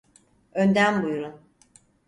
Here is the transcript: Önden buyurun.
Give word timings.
Önden 0.53 1.03
buyurun. 1.03 1.41